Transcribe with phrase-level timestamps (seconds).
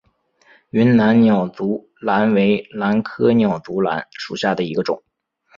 [0.71, 5.03] 云南鸟足兰为兰科鸟足兰属下的一个种。